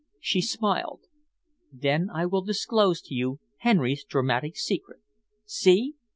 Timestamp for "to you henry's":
3.03-4.03